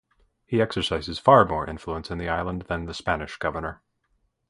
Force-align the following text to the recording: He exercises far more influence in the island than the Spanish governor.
He 0.47 0.63
exercises 0.63 1.19
far 1.19 1.45
more 1.45 1.69
influence 1.69 2.09
in 2.09 2.17
the 2.17 2.27
island 2.27 2.63
than 2.63 2.85
the 2.87 2.93
Spanish 2.95 3.37
governor. 3.37 3.83